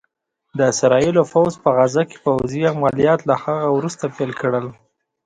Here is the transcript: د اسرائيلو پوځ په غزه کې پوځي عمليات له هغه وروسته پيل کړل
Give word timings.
د 0.57 0.59
اسرائيلو 0.71 1.23
پوځ 1.33 1.53
په 1.63 1.69
غزه 1.77 2.03
کې 2.09 2.17
پوځي 2.25 2.61
عمليات 2.73 3.19
له 3.29 3.35
هغه 3.43 3.67
وروسته 3.77 4.03
پيل 4.15 4.31
کړل 4.41 4.65